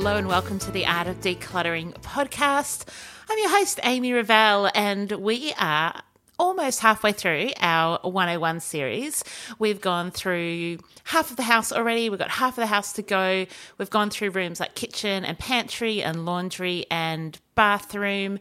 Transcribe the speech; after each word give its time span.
Hello 0.00 0.16
and 0.16 0.28
welcome 0.28 0.58
to 0.60 0.70
the 0.70 0.86
Art 0.86 1.08
of 1.08 1.20
Decluttering 1.20 1.92
podcast. 2.00 2.88
I'm 3.28 3.38
your 3.38 3.50
host, 3.50 3.78
Amy 3.82 4.14
Revell, 4.14 4.70
and 4.74 5.12
we 5.12 5.52
are 5.58 6.00
almost 6.38 6.80
halfway 6.80 7.12
through 7.12 7.50
our 7.60 7.98
101 8.00 8.60
series. 8.60 9.22
We've 9.58 9.78
gone 9.78 10.10
through 10.10 10.78
half 11.04 11.30
of 11.30 11.36
the 11.36 11.42
house 11.42 11.70
already. 11.70 12.08
We've 12.08 12.18
got 12.18 12.30
half 12.30 12.56
of 12.56 12.62
the 12.62 12.66
house 12.66 12.94
to 12.94 13.02
go. 13.02 13.44
We've 13.76 13.90
gone 13.90 14.08
through 14.08 14.30
rooms 14.30 14.58
like 14.58 14.74
kitchen 14.74 15.22
and 15.22 15.38
pantry 15.38 16.02
and 16.02 16.24
laundry 16.24 16.86
and 16.90 17.38
bathroom. 17.54 18.38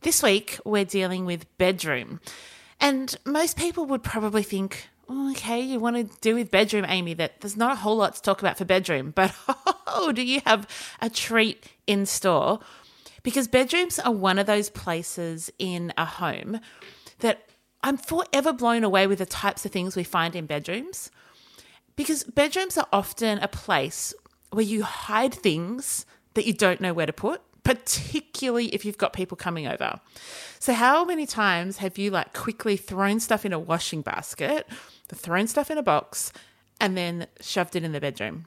This 0.00 0.22
week, 0.22 0.60
we're 0.64 0.86
dealing 0.86 1.26
with 1.26 1.44
bedroom. 1.58 2.20
And 2.80 3.14
most 3.26 3.58
people 3.58 3.84
would 3.84 4.02
probably 4.02 4.42
think, 4.42 4.88
Oh, 5.14 5.30
okay, 5.32 5.60
you 5.60 5.78
want 5.78 5.96
to 5.96 6.20
do 6.22 6.34
with 6.34 6.50
bedroom, 6.50 6.86
Amy, 6.88 7.12
that 7.14 7.42
there's 7.42 7.56
not 7.56 7.72
a 7.72 7.76
whole 7.76 7.96
lot 7.98 8.14
to 8.14 8.22
talk 8.22 8.40
about 8.40 8.56
for 8.56 8.64
bedroom, 8.64 9.10
but 9.14 9.34
oh, 9.86 10.10
do 10.10 10.22
you 10.22 10.40
have 10.46 10.66
a 11.02 11.10
treat 11.10 11.70
in 11.86 12.06
store? 12.06 12.60
Because 13.22 13.46
bedrooms 13.46 13.98
are 13.98 14.10
one 14.10 14.38
of 14.38 14.46
those 14.46 14.70
places 14.70 15.52
in 15.58 15.92
a 15.98 16.06
home 16.06 16.60
that 17.18 17.46
I'm 17.82 17.98
forever 17.98 18.54
blown 18.54 18.84
away 18.84 19.06
with 19.06 19.18
the 19.18 19.26
types 19.26 19.66
of 19.66 19.70
things 19.70 19.96
we 19.96 20.02
find 20.02 20.34
in 20.34 20.46
bedrooms. 20.46 21.10
Because 21.94 22.24
bedrooms 22.24 22.78
are 22.78 22.88
often 22.90 23.38
a 23.40 23.48
place 23.48 24.14
where 24.50 24.64
you 24.64 24.82
hide 24.82 25.34
things 25.34 26.06
that 26.32 26.46
you 26.46 26.54
don't 26.54 26.80
know 26.80 26.94
where 26.94 27.04
to 27.04 27.12
put, 27.12 27.42
particularly 27.64 28.66
if 28.74 28.84
you've 28.84 28.98
got 28.98 29.12
people 29.12 29.36
coming 29.36 29.66
over. 29.66 30.00
So, 30.58 30.72
how 30.72 31.04
many 31.04 31.26
times 31.26 31.78
have 31.78 31.98
you 31.98 32.10
like 32.10 32.32
quickly 32.32 32.76
thrown 32.76 33.20
stuff 33.20 33.44
in 33.44 33.52
a 33.52 33.58
washing 33.58 34.02
basket, 34.02 34.68
thrown 35.08 35.46
stuff 35.46 35.70
in 35.70 35.78
a 35.78 35.82
box, 35.82 36.32
and 36.80 36.96
then 36.96 37.26
shoved 37.40 37.76
it 37.76 37.84
in 37.84 37.92
the 37.92 38.00
bedroom? 38.00 38.46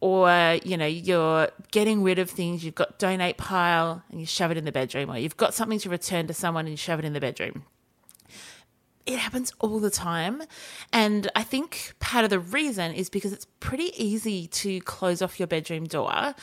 Or, 0.00 0.58
you 0.62 0.76
know, 0.76 0.86
you're 0.86 1.48
getting 1.70 2.02
rid 2.02 2.18
of 2.18 2.28
things, 2.28 2.62
you've 2.62 2.74
got 2.74 2.98
donate 2.98 3.38
pile 3.38 4.02
and 4.10 4.20
you 4.20 4.26
shove 4.26 4.50
it 4.50 4.58
in 4.58 4.66
the 4.66 4.72
bedroom, 4.72 5.10
or 5.10 5.16
you've 5.16 5.38
got 5.38 5.54
something 5.54 5.78
to 5.80 5.88
return 5.88 6.26
to 6.26 6.34
someone 6.34 6.66
and 6.66 6.70
you 6.70 6.76
shove 6.76 6.98
it 6.98 7.04
in 7.06 7.14
the 7.14 7.20
bedroom 7.20 7.64
it 9.06 9.18
happens 9.18 9.52
all 9.60 9.78
the 9.78 9.90
time. 9.90 10.42
And 10.92 11.30
I 11.36 11.44
think 11.44 11.94
part 12.00 12.24
of 12.24 12.30
the 12.30 12.40
reason 12.40 12.92
is 12.92 13.08
because 13.08 13.32
it's 13.32 13.46
pretty 13.60 13.92
easy 14.02 14.48
to 14.48 14.80
close 14.80 15.22
off 15.22 15.38
your 15.38 15.46
bedroom 15.46 15.84
door. 15.84 16.34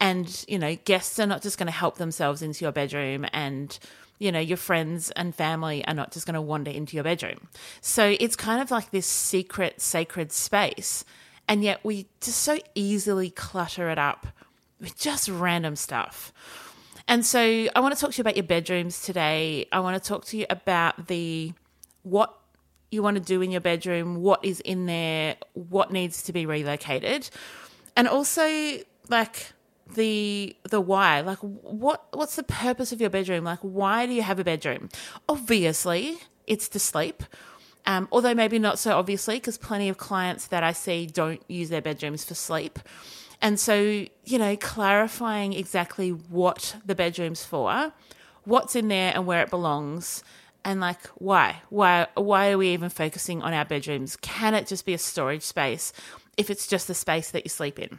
And, 0.00 0.44
you 0.46 0.58
know, 0.58 0.76
guests 0.84 1.18
are 1.18 1.26
not 1.26 1.42
just 1.42 1.58
going 1.58 1.66
to 1.66 1.72
help 1.72 1.96
themselves 1.96 2.42
into 2.42 2.64
your 2.64 2.72
bedroom 2.72 3.26
and, 3.32 3.78
you 4.18 4.30
know, 4.30 4.40
your 4.40 4.56
friends 4.56 5.10
and 5.12 5.34
family 5.34 5.86
are 5.86 5.94
not 5.94 6.12
just 6.12 6.26
going 6.26 6.34
to 6.34 6.40
wander 6.40 6.70
into 6.70 6.96
your 6.96 7.04
bedroom. 7.04 7.48
So 7.80 8.14
it's 8.20 8.36
kind 8.36 8.60
of 8.60 8.70
like 8.70 8.90
this 8.90 9.06
secret, 9.06 9.80
sacred 9.80 10.32
space. 10.32 11.04
And 11.48 11.62
yet 11.62 11.84
we 11.84 12.06
just 12.20 12.40
so 12.40 12.58
easily 12.74 13.30
clutter 13.30 13.88
it 13.88 13.98
up 13.98 14.26
with 14.80 14.98
just 14.98 15.28
random 15.28 15.76
stuff. 15.76 16.32
And 17.08 17.24
so 17.24 17.40
I 17.40 17.80
want 17.80 17.94
to 17.94 18.00
talk 18.00 18.12
to 18.12 18.18
you 18.18 18.22
about 18.22 18.36
your 18.36 18.44
bedrooms 18.44 19.02
today. 19.02 19.66
I 19.70 19.80
want 19.80 20.02
to 20.02 20.06
talk 20.06 20.24
to 20.26 20.36
you 20.36 20.46
about 20.50 21.06
the 21.06 21.52
what 22.02 22.36
you 22.90 23.02
want 23.02 23.16
to 23.16 23.22
do 23.22 23.42
in 23.42 23.50
your 23.50 23.60
bedroom, 23.60 24.16
what 24.16 24.44
is 24.44 24.60
in 24.60 24.86
there, 24.86 25.36
what 25.54 25.92
needs 25.92 26.22
to 26.22 26.32
be 26.32 26.46
relocated, 26.46 27.28
and 27.96 28.08
also 28.08 28.78
like 29.08 29.52
the 29.94 30.56
the 30.68 30.80
why. 30.80 31.20
Like 31.20 31.38
what 31.38 32.06
what's 32.12 32.36
the 32.36 32.42
purpose 32.42 32.92
of 32.92 33.00
your 33.00 33.10
bedroom? 33.10 33.44
Like 33.44 33.60
why 33.60 34.06
do 34.06 34.12
you 34.12 34.22
have 34.22 34.38
a 34.38 34.44
bedroom? 34.44 34.88
Obviously 35.28 36.18
it's 36.46 36.68
to 36.68 36.78
sleep. 36.78 37.22
Um, 37.88 38.08
although 38.10 38.34
maybe 38.34 38.58
not 38.58 38.78
so 38.78 38.96
obviously 38.96 39.36
because 39.36 39.58
plenty 39.58 39.88
of 39.88 39.96
clients 39.96 40.48
that 40.48 40.64
i 40.64 40.72
see 40.72 41.06
don't 41.06 41.40
use 41.48 41.68
their 41.68 41.82
bedrooms 41.82 42.24
for 42.24 42.34
sleep. 42.34 42.78
And 43.40 43.60
so 43.60 43.74
you 43.76 44.38
know 44.38 44.56
clarifying 44.56 45.52
exactly 45.52 46.10
what 46.10 46.76
the 46.84 46.94
bedroom's 46.94 47.44
for 47.44 47.92
what's 48.44 48.76
in 48.76 48.88
there 48.88 49.12
and 49.14 49.26
where 49.26 49.42
it 49.42 49.50
belongs 49.50 50.22
and 50.64 50.80
like 50.80 51.06
why? 51.14 51.62
Why 51.68 52.08
why 52.14 52.50
are 52.50 52.58
we 52.58 52.70
even 52.70 52.90
focusing 52.90 53.40
on 53.42 53.54
our 53.54 53.64
bedrooms? 53.64 54.16
Can 54.16 54.54
it 54.54 54.66
just 54.66 54.84
be 54.84 54.94
a 54.94 54.98
storage 54.98 55.42
space 55.42 55.92
if 56.36 56.50
it's 56.50 56.66
just 56.66 56.88
the 56.88 56.94
space 56.94 57.30
that 57.30 57.44
you 57.44 57.50
sleep 57.50 57.78
in 57.78 57.98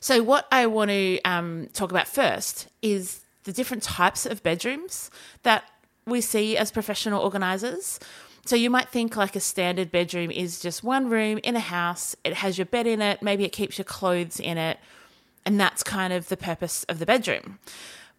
so 0.00 0.22
what 0.22 0.46
i 0.50 0.66
want 0.66 0.90
to 0.90 1.20
um, 1.22 1.68
talk 1.72 1.90
about 1.90 2.08
first 2.08 2.68
is 2.82 3.20
the 3.44 3.52
different 3.52 3.82
types 3.82 4.26
of 4.26 4.42
bedrooms 4.42 5.10
that 5.42 5.64
we 6.06 6.20
see 6.20 6.56
as 6.56 6.70
professional 6.70 7.22
organizers. 7.22 8.00
So 8.44 8.56
you 8.56 8.70
might 8.70 8.88
think 8.88 9.16
like 9.16 9.36
a 9.36 9.40
standard 9.40 9.90
bedroom 9.90 10.30
is 10.30 10.60
just 10.60 10.82
one 10.82 11.08
room 11.08 11.38
in 11.42 11.56
a 11.56 11.60
house. 11.60 12.16
It 12.24 12.34
has 12.34 12.58
your 12.58 12.64
bed 12.66 12.86
in 12.86 13.00
it. 13.00 13.22
Maybe 13.22 13.44
it 13.44 13.50
keeps 13.52 13.78
your 13.78 13.84
clothes 13.84 14.40
in 14.40 14.58
it. 14.58 14.78
And 15.46 15.58
that's 15.58 15.82
kind 15.82 16.12
of 16.12 16.28
the 16.28 16.36
purpose 16.36 16.84
of 16.84 16.98
the 16.98 17.06
bedroom. 17.06 17.58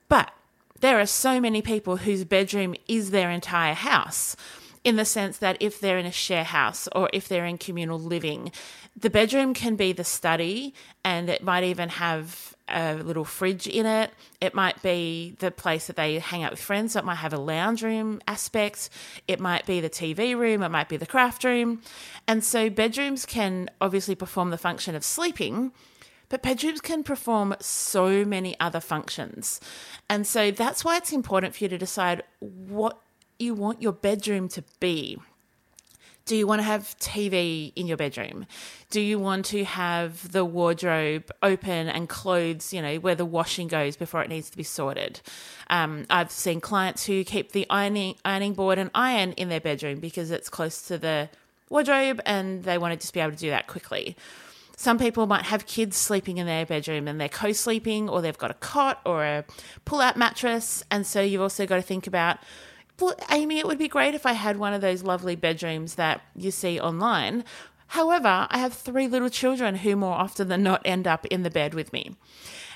But 0.10 0.32
there 0.80 1.00
are 1.00 1.06
so 1.06 1.40
many 1.40 1.62
people 1.62 1.98
whose 1.98 2.24
bedroom 2.24 2.76
is 2.88 3.12
their 3.12 3.30
entire 3.30 3.74
house 3.74 4.36
in 4.84 4.96
the 4.96 5.06
sense 5.06 5.38
that 5.38 5.58
if 5.60 5.80
they're 5.80 5.98
in 5.98 6.06
a 6.06 6.12
share 6.12 6.44
house 6.44 6.88
or 6.96 7.10
if 7.14 7.28
they're 7.28 7.46
in 7.46 7.58
communal 7.58 8.00
living, 8.00 8.52
the 8.96 9.10
bedroom 9.10 9.54
can 9.54 9.76
be 9.76 9.94
the 9.94 10.04
study 10.04 10.74
and 11.04 11.30
it 11.30 11.44
might 11.44 11.64
even 11.64 11.90
have 11.90 12.56
a 12.68 12.96
little 12.96 13.26
fridge 13.26 13.68
in 13.68 13.86
it. 13.86 14.12
It 14.40 14.56
might 14.56 14.82
be 14.82 15.36
the 15.40 15.52
place 15.52 15.88
that 15.88 15.96
they 15.96 16.20
hang 16.20 16.44
out 16.44 16.52
with 16.52 16.62
friends. 16.62 16.94
So 16.94 17.00
it 17.00 17.06
might 17.06 17.16
have 17.16 17.34
a 17.34 17.38
lounge 17.38 17.84
room 17.84 18.22
aspect. 18.28 18.90
It 19.28 19.40
might 19.40 19.66
be 19.66 19.82
the 19.82 19.90
TV 19.90 20.36
room. 20.38 20.64
It 20.64 20.70
might 20.70 20.90
be 20.90 20.98
the 20.98 21.06
craft 21.06 21.44
room. 21.44 21.82
And 22.28 22.44
so 22.44 22.70
bedrooms 22.70 23.26
can 23.26 23.70
obviously 23.82 24.16
perform 24.16 24.50
the 24.50 24.58
function 24.58 24.96
of 24.96 25.04
sleeping, 25.04 25.74
but 26.30 26.42
bedrooms 26.42 26.82
can 26.82 27.04
perform 27.04 27.56
so 27.60 28.24
many 28.26 28.58
other 28.60 28.80
functions. 28.80 29.60
And 30.10 30.26
so 30.26 30.50
that's 30.50 30.86
why 30.86 30.98
it's 30.98 31.12
important 31.12 31.56
for 31.56 31.66
you 31.66 31.70
to 31.70 31.78
decide 31.78 32.24
what 32.40 33.02
you 33.42 33.54
want 33.54 33.82
your 33.82 33.92
bedroom 33.92 34.48
to 34.50 34.64
be. 34.80 35.18
Do 36.26 36.36
you 36.36 36.46
want 36.46 36.60
to 36.60 36.64
have 36.64 36.84
TV 37.00 37.74
in 37.76 37.88
your 37.88 37.98
bedroom? 37.98 38.46
Do 38.92 39.02
you 39.02 39.18
want 39.18 39.46
to 39.48 39.64
have 39.66 40.32
the 40.32 40.46
wardrobe 40.46 41.32
open 41.42 41.90
and 41.90 42.08
clothes, 42.08 42.72
you 42.72 42.82
know, 42.82 42.98
where 42.98 43.16
the 43.16 43.26
washing 43.26 43.68
goes 43.68 43.98
before 43.98 44.22
it 44.22 44.30
needs 44.30 44.50
to 44.52 44.58
be 44.58 44.64
sorted? 44.64 45.20
Um, 45.70 46.06
I've 46.10 46.32
seen 46.32 46.62
clients 46.62 47.06
who 47.06 47.24
keep 47.24 47.52
the 47.52 47.66
ironing, 47.70 48.16
ironing 48.24 48.54
board 48.54 48.78
and 48.78 48.92
iron 48.94 49.32
in 49.34 49.50
their 49.50 49.60
bedroom 49.60 50.00
because 50.00 50.30
it's 50.30 50.48
close 50.48 50.84
to 50.84 50.98
the 50.98 51.30
wardrobe 51.70 52.22
and 52.26 52.64
they 52.64 52.78
want 52.78 52.94
to 52.94 53.00
just 53.00 53.14
be 53.14 53.20
able 53.20 53.32
to 53.32 53.38
do 53.38 53.50
that 53.50 53.68
quickly. 53.68 54.16
Some 54.78 54.98
people 54.98 55.28
might 55.28 55.46
have 55.46 55.66
kids 55.66 55.98
sleeping 55.98 56.38
in 56.38 56.46
their 56.46 56.66
bedroom 56.66 57.08
and 57.08 57.20
they're 57.20 57.30
co 57.30 57.52
sleeping, 57.52 58.10
or 58.10 58.22
they've 58.22 58.38
got 58.38 58.52
a 58.52 58.56
cot 58.56 59.00
or 59.06 59.24
a 59.24 59.46
pull 59.86 60.02
out 60.02 60.18
mattress. 60.18 60.84
And 60.90 61.06
so 61.06 61.22
you've 61.22 61.42
also 61.42 61.66
got 61.66 61.76
to 61.76 61.82
think 61.82 62.08
about, 62.08 62.40
Amy, 63.30 63.60
it 63.60 63.68
would 63.68 63.78
be 63.78 63.88
great 63.88 64.16
if 64.16 64.26
I 64.26 64.34
had 64.34 64.58
one 64.58 64.74
of 64.74 64.82
those 64.82 65.04
lovely 65.04 65.36
bedrooms 65.36 65.96
that 65.96 66.22
you 66.36 66.52
see 66.52 66.80
online. 66.80 67.44
However, 67.88 68.48
I 68.50 68.58
have 68.58 68.74
three 68.74 69.08
little 69.08 69.30
children 69.30 69.76
who 69.76 69.96
more 69.96 70.16
often 70.16 70.48
than 70.48 70.64
not 70.64 70.82
end 70.86 71.08
up 71.08 71.26
in 71.28 71.44
the 71.44 71.50
bed 71.50 71.74
with 71.74 71.92
me. 71.92 72.16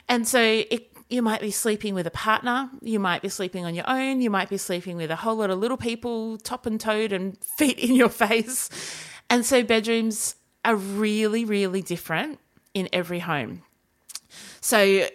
And 0.09 0.27
so 0.27 0.41
it, 0.41 0.91
you 1.09 1.21
might 1.21 1.41
be 1.41 1.51
sleeping 1.51 1.93
with 1.93 2.05
a 2.05 2.11
partner, 2.11 2.69
you 2.81 2.99
might 2.99 3.21
be 3.21 3.29
sleeping 3.29 3.65
on 3.65 3.75
your 3.75 3.89
own, 3.89 4.21
you 4.21 4.29
might 4.29 4.49
be 4.49 4.57
sleeping 4.57 4.97
with 4.97 5.11
a 5.11 5.15
whole 5.15 5.35
lot 5.35 5.49
of 5.49 5.59
little 5.59 5.77
people, 5.77 6.37
top 6.39 6.65
and 6.65 6.79
toed 6.79 7.13
and 7.13 7.37
feet 7.57 7.79
in 7.79 7.95
your 7.95 8.09
face. 8.09 8.69
And 9.29 9.45
so 9.45 9.63
bedrooms 9.63 10.35
are 10.63 10.75
really, 10.75 11.45
really 11.45 11.81
different 11.81 12.39
in 12.73 12.89
every 12.91 13.19
home. 13.19 13.63
So, 14.61 15.07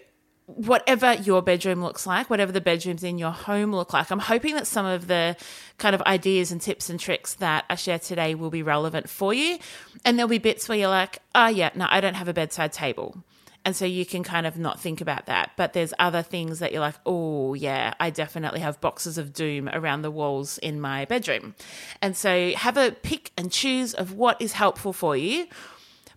whatever 0.57 1.15
your 1.15 1.43
bedroom 1.43 1.83
looks 1.83 2.07
like, 2.07 2.31
whatever 2.31 2.53
the 2.53 2.61
bedrooms 2.61 3.03
in 3.03 3.19
your 3.19 3.31
home 3.31 3.73
look 3.73 3.93
like, 3.93 4.11
I'm 4.11 4.19
hoping 4.19 4.55
that 4.55 4.67
some 4.67 4.87
of 4.87 5.07
the 5.07 5.37
kind 5.79 5.95
of 5.95 6.03
ideas 6.03 6.53
and 6.53 6.61
tips 6.61 6.91
and 6.91 6.99
tricks 6.99 7.35
that 7.35 7.65
I 7.71 7.75
share 7.75 7.99
today 7.99 8.35
will 8.35 8.51
be 8.51 8.63
relevant 8.63 9.09
for 9.09 9.33
you. 9.33 9.59
And 10.05 10.19
there'll 10.19 10.29
be 10.29 10.39
bits 10.39 10.69
where 10.69 10.79
you're 10.79 10.89
like, 10.89 11.19
oh, 11.35 11.49
yeah, 11.49 11.71
no, 11.75 11.87
I 11.89 12.01
don't 12.01 12.15
have 12.15 12.29
a 12.29 12.35
bedside 12.35 12.73
table. 12.73 13.23
And 13.65 13.77
so 13.77 13.85
you 13.85 14.07
can 14.07 14.23
kind 14.23 14.47
of 14.47 14.57
not 14.57 14.81
think 14.81 15.01
about 15.01 15.27
that. 15.27 15.53
But 15.57 15.75
there's 15.75 15.93
other 15.99 16.23
things 16.23 16.61
that 16.61 16.73
you're 16.73 16.81
like, 16.81 16.95
oh, 17.05 17.55
yeah, 17.55 17.95
I 18.01 18.11
definitely 18.11 18.61
have 18.61 18.81
boxes 18.81 19.19
of 19.19 19.33
doom 19.33 19.69
around 19.69 20.03
the 20.03 20.11
walls 20.11 20.59
in 20.59 20.81
my 20.81 21.05
bedroom. 21.05 21.55
And 22.01 22.17
so 22.17 22.53
have 22.53 22.77
a 22.77 22.93
pick 22.93 23.33
and 23.37 23.53
choose 23.53 23.93
of 23.93 24.15
what 24.15 24.41
is 24.41 24.53
helpful 24.53 24.93
for 24.93 25.17
you. 25.17 25.47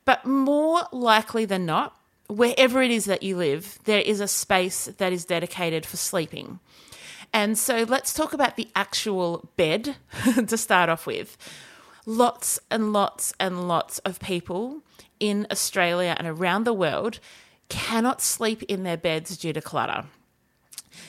But 0.06 0.25
more 0.25 0.83
likely 0.91 1.45
than 1.45 1.65
not, 1.65 1.97
wherever 2.35 2.81
it 2.81 2.91
is 2.91 3.06
that 3.06 3.24
you 3.24 3.38
live, 3.38 3.80
there 3.85 4.00
is 4.00 4.19
a 4.19 4.27
space 4.27 4.85
that 4.97 5.13
is 5.13 5.25
dedicated 5.25 5.85
for 5.85 5.97
sleeping. 5.97 6.59
And 7.31 7.57
so 7.57 7.83
let's 7.88 8.13
talk 8.13 8.33
about 8.33 8.56
the 8.56 8.68
actual 8.75 9.50
bed 9.56 9.95
to 10.47 10.57
start 10.57 10.89
off 10.89 11.07
with. 11.07 11.38
Lots 12.06 12.59
and 12.69 12.94
lots 12.94 13.33
and 13.39 13.68
lots 13.68 14.00
of 14.00 14.19
people 14.19 14.81
in 15.19 15.47
Australia 15.50 16.15
and 16.18 16.27
around 16.27 16.65
the 16.65 16.74
world 16.74 17.19
cannot 17.69 18.21
sleep 18.21 18.62
in 18.63 18.83
their 18.83 18.97
beds 18.97 19.38
due 19.38 19.53
to 19.53 19.62
clutter. 19.62 20.06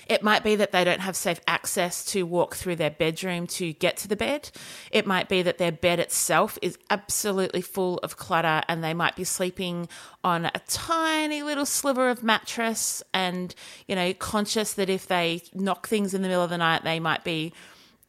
It 0.08 0.22
might 0.22 0.42
be 0.42 0.56
that 0.56 0.72
they 0.72 0.84
don't 0.84 1.00
have 1.00 1.16
safe 1.16 1.40
access 1.46 2.04
to 2.06 2.24
walk 2.24 2.54
through 2.54 2.76
their 2.76 2.90
bedroom 2.90 3.46
to 3.48 3.72
get 3.72 3.96
to 3.98 4.08
the 4.08 4.16
bed. 4.16 4.50
It 4.90 5.06
might 5.06 5.28
be 5.28 5.42
that 5.42 5.58
their 5.58 5.72
bed 5.72 5.98
itself 5.98 6.58
is 6.62 6.78
absolutely 6.90 7.60
full 7.60 7.98
of 7.98 8.16
clutter 8.16 8.62
and 8.68 8.82
they 8.82 8.94
might 8.94 9.16
be 9.16 9.24
sleeping 9.24 9.88
on 10.22 10.46
a 10.46 10.60
tiny 10.68 11.42
little 11.42 11.66
sliver 11.66 12.08
of 12.08 12.22
mattress 12.22 13.02
and, 13.12 13.54
you 13.86 13.94
know, 13.94 14.12
conscious 14.14 14.74
that 14.74 14.88
if 14.88 15.06
they 15.06 15.42
knock 15.52 15.88
things 15.88 16.14
in 16.14 16.22
the 16.22 16.28
middle 16.28 16.44
of 16.44 16.50
the 16.50 16.58
night, 16.58 16.84
they 16.84 17.00
might 17.00 17.24
be, 17.24 17.52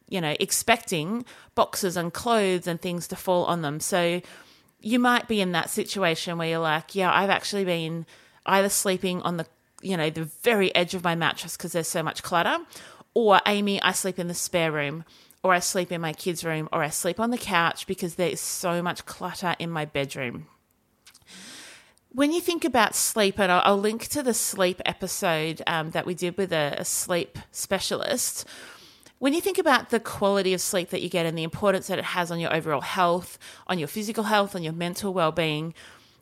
you 0.10 0.22
know, 0.22 0.36
expecting 0.40 1.26
boxes 1.56 1.98
and 1.98 2.14
clothes 2.14 2.68
and 2.68 2.82
things 2.82 3.08
to 3.08 3.16
fall 3.16 3.46
on 3.46 3.62
them. 3.62 3.80
So, 3.80 4.22
you 4.86 5.00
might 5.00 5.28
be 5.28 5.42
in 5.42 5.52
that 5.54 5.72
situation 5.72 6.38
where 6.38 6.48
you're 6.48 6.60
like, 6.60 6.94
yeah, 6.94 7.12
I've 7.12 7.32
actually 7.32 7.66
been 7.66 8.06
either 8.46 8.70
sleeping 8.70 9.20
on 9.24 9.38
the, 9.38 9.48
you 9.82 9.98
know, 9.98 10.10
the 10.10 10.26
very 10.44 10.74
edge 10.76 10.94
of 10.94 11.04
my 11.04 11.16
mattress 11.16 11.58
because 11.58 11.72
there's 11.74 11.88
so 11.88 12.04
much 12.04 12.24
clutter, 12.24 12.58
or 13.14 13.40
Amy, 13.46 13.82
I 13.82 13.92
sleep 13.92 14.20
in 14.20 14.28
the 14.28 14.34
spare 14.34 14.72
room, 14.72 15.06
or 15.44 15.54
I 15.54 15.60
sleep 15.60 15.92
in 15.92 16.02
my 16.02 16.14
kids' 16.14 16.44
room, 16.44 16.68
or 16.74 16.84
I 16.84 16.90
sleep 16.90 17.20
on 17.20 17.32
the 17.32 17.38
couch 17.38 17.88
because 17.88 18.16
there 18.16 18.30
is 18.30 18.42
so 18.42 18.82
much 18.82 19.06
clutter 19.06 19.56
in 19.60 19.70
my 19.70 19.86
bedroom. 19.86 20.48
When 22.10 22.32
you 22.32 22.42
think 22.42 22.64
about 22.64 22.96
sleep, 22.96 23.40
and 23.40 23.52
I'll, 23.52 23.62
I'll 23.64 23.78
link 23.78 24.08
to 24.10 24.24
the 24.24 24.34
sleep 24.34 24.82
episode 24.86 25.62
um, 25.68 25.92
that 25.92 26.06
we 26.06 26.14
did 26.14 26.38
with 26.38 26.54
a, 26.54 26.76
a 26.78 26.86
sleep 26.86 27.38
specialist 27.52 28.46
when 29.18 29.34
you 29.34 29.40
think 29.40 29.58
about 29.58 29.90
the 29.90 30.00
quality 30.00 30.54
of 30.54 30.60
sleep 30.60 30.90
that 30.90 31.02
you 31.02 31.10
get 31.10 31.26
and 31.26 31.38
the 31.38 31.44
importance 31.44 31.88
that 31.88 32.00
it 32.00 32.06
has 32.06 32.32
on 32.32 32.40
your 32.40 32.54
overall 32.54 32.82
health, 32.82 33.40
on 33.66 33.80
your 33.80 33.88
physical 33.88 34.26
health, 34.26 34.56
on 34.56 34.64
your 34.64 34.74
mental 34.74 35.14
well 35.14 35.32
being, 35.32 35.74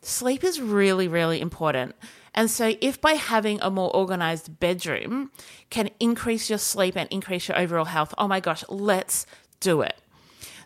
sleep 0.06 0.44
is 0.44 0.60
really, 0.60 1.08
really 1.08 1.40
important. 1.40 1.94
And 2.34 2.50
so, 2.50 2.74
if 2.80 3.00
by 3.00 3.12
having 3.12 3.60
a 3.62 3.70
more 3.70 3.94
organized 3.94 4.58
bedroom 4.58 5.30
can 5.70 5.90
increase 6.00 6.50
your 6.50 6.58
sleep 6.58 6.96
and 6.96 7.08
increase 7.10 7.48
your 7.48 7.58
overall 7.58 7.84
health, 7.84 8.12
oh 8.18 8.26
my 8.26 8.40
gosh, 8.40 8.64
let's 8.68 9.24
do 9.60 9.82
it. 9.82 9.96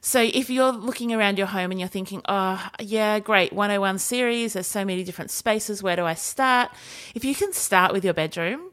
So, 0.01 0.23
if 0.23 0.49
you're 0.49 0.73
looking 0.73 1.13
around 1.13 1.37
your 1.37 1.49
home 1.49 1.71
and 1.71 1.79
you're 1.79 1.89
thinking, 1.89 2.23
oh, 2.27 2.71
yeah, 2.81 3.19
great, 3.19 3.53
101 3.53 3.99
series, 3.99 4.55
there's 4.55 4.67
so 4.67 4.85
many 4.85 5.05
different 5.05 5.31
spaces, 5.31 5.83
where 5.83 5.97
do 5.97 6.05
I 6.05 6.15
start? 6.15 6.71
If 7.15 7.25
you 7.25 7.35
can 7.35 7.53
start 7.53 7.93
with 7.93 8.05
your 8.05 8.15
bedroom, 8.15 8.71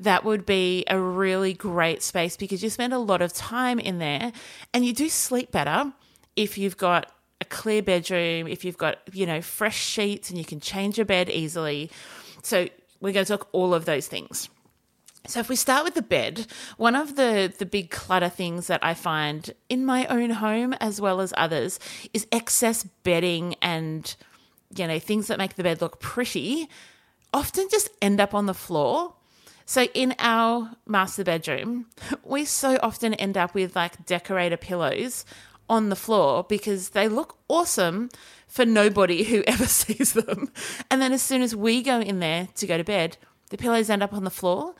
that 0.00 0.24
would 0.24 0.44
be 0.44 0.84
a 0.88 0.98
really 0.98 1.52
great 1.52 2.02
space 2.02 2.36
because 2.36 2.62
you 2.62 2.70
spend 2.70 2.92
a 2.92 2.98
lot 2.98 3.22
of 3.22 3.32
time 3.32 3.78
in 3.78 3.98
there 3.98 4.32
and 4.72 4.84
you 4.84 4.92
do 4.92 5.08
sleep 5.08 5.52
better 5.52 5.92
if 6.34 6.58
you've 6.58 6.76
got 6.76 7.13
a 7.40 7.44
clear 7.44 7.82
bedroom, 7.82 8.46
if 8.48 8.64
you've 8.64 8.78
got, 8.78 8.98
you 9.12 9.26
know, 9.26 9.40
fresh 9.40 9.78
sheets 9.78 10.30
and 10.30 10.38
you 10.38 10.44
can 10.44 10.60
change 10.60 10.98
your 10.98 11.04
bed 11.04 11.28
easily. 11.30 11.90
So, 12.42 12.68
we're 13.00 13.12
going 13.12 13.26
to 13.26 13.36
talk 13.36 13.48
all 13.52 13.74
of 13.74 13.84
those 13.84 14.06
things. 14.06 14.48
So 15.26 15.40
if 15.40 15.48
we 15.48 15.56
start 15.56 15.84
with 15.84 15.94
the 15.94 16.02
bed, 16.02 16.46
one 16.76 16.94
of 16.94 17.16
the 17.16 17.52
the 17.58 17.64
big 17.64 17.90
clutter 17.90 18.28
things 18.28 18.66
that 18.66 18.84
I 18.84 18.92
find 18.92 19.54
in 19.70 19.86
my 19.86 20.06
own 20.06 20.30
home 20.30 20.74
as 20.74 21.00
well 21.00 21.20
as 21.20 21.32
others 21.36 21.78
is 22.12 22.26
excess 22.30 22.84
bedding 23.02 23.54
and 23.62 24.14
you 24.76 24.86
know 24.86 24.98
things 24.98 25.28
that 25.28 25.38
make 25.38 25.54
the 25.54 25.62
bed 25.62 25.80
look 25.80 25.98
pretty 25.98 26.68
often 27.32 27.68
just 27.70 27.88
end 28.02 28.20
up 28.20 28.34
on 28.34 28.44
the 28.44 28.54
floor 28.54 29.14
so 29.66 29.84
in 29.94 30.14
our 30.18 30.72
master 30.86 31.24
bedroom, 31.24 31.86
we 32.24 32.44
so 32.44 32.78
often 32.82 33.14
end 33.14 33.36
up 33.36 33.54
with 33.54 33.74
like 33.74 34.04
decorator 34.06 34.56
pillows 34.56 35.24
on 35.68 35.88
the 35.88 35.96
floor 35.96 36.44
because 36.44 36.90
they 36.90 37.08
look 37.08 37.38
awesome 37.48 38.10
for 38.46 38.64
nobody 38.64 39.24
who 39.24 39.42
ever 39.46 39.66
sees 39.66 40.12
them. 40.12 40.50
And 40.90 41.00
then 41.00 41.12
as 41.12 41.22
soon 41.22 41.42
as 41.42 41.56
we 41.56 41.82
go 41.82 42.00
in 42.00 42.20
there 42.20 42.48
to 42.56 42.66
go 42.66 42.76
to 42.76 42.84
bed, 42.84 43.16
the 43.50 43.56
pillows 43.56 43.90
end 43.90 44.02
up 44.02 44.12
on 44.12 44.24
the 44.24 44.30
floor. 44.30 44.74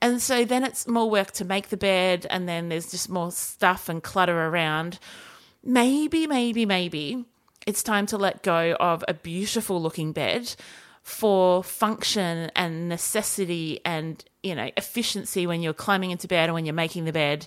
And 0.00 0.20
so 0.20 0.44
then 0.44 0.64
it's 0.64 0.86
more 0.86 1.08
work 1.08 1.30
to 1.32 1.44
make 1.44 1.68
the 1.70 1.76
bed, 1.76 2.26
and 2.28 2.46
then 2.46 2.68
there's 2.68 2.90
just 2.90 3.08
more 3.08 3.32
stuff 3.32 3.88
and 3.88 4.02
clutter 4.02 4.46
around. 4.46 4.98
Maybe, 5.64 6.26
maybe, 6.26 6.66
maybe 6.66 7.24
it's 7.66 7.82
time 7.82 8.06
to 8.06 8.16
let 8.16 8.42
go 8.42 8.76
of 8.78 9.04
a 9.08 9.14
beautiful 9.14 9.82
looking 9.82 10.12
bed 10.12 10.54
for 11.02 11.62
function 11.62 12.50
and 12.56 12.88
necessity 12.88 13.80
and 13.84 14.24
you 14.42 14.54
know 14.54 14.70
efficiency 14.76 15.46
when 15.46 15.62
you're 15.62 15.72
climbing 15.72 16.10
into 16.10 16.26
bed 16.26 16.48
or 16.48 16.52
when 16.52 16.66
you're 16.66 16.74
making 16.74 17.04
the 17.04 17.12
bed 17.12 17.46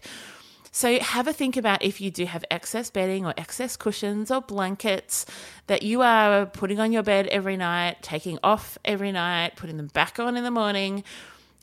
so 0.72 1.00
have 1.00 1.28
a 1.28 1.34
think 1.34 1.58
about 1.58 1.82
if 1.82 2.00
you 2.02 2.12
do 2.12 2.26
have 2.26 2.46
excess 2.52 2.90
bedding 2.90 3.26
or 3.26 3.34
excess 3.38 3.76
cushions 3.76 4.32
or 4.32 4.42
blankets 4.42 5.26
that 5.68 5.84
you 5.84 6.02
are 6.02 6.46
putting 6.46 6.80
on 6.80 6.92
your 6.92 7.04
bed 7.04 7.28
every 7.28 7.58
night 7.58 7.98
taking 8.02 8.40
off 8.44 8.78
every 8.86 9.12
night 9.12 9.56
putting 9.56 9.78
them 9.78 9.88
back 9.88 10.20
on 10.20 10.38
in 10.38 10.44
the 10.44 10.52
morning 10.52 11.04